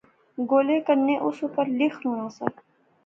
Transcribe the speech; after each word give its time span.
گولے 0.49 0.77
کنے 0.85 1.15
اُس 1.25 1.37
اُپر 1.45 1.65
لیخنونا 1.77 2.27
سا 2.35 2.47